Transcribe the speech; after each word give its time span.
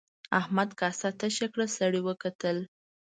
احمد 0.39 0.69
کاسه 0.79 1.09
تشه 1.19 1.47
کړه 1.53 1.65
سړي 1.77 2.01
وکتل. 2.03 2.57